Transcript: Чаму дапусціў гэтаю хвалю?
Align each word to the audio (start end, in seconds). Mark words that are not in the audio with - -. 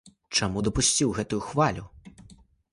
Чаму 0.39 0.63
дапусціў 0.67 1.13
гэтаю 1.19 1.41
хвалю? 1.51 1.85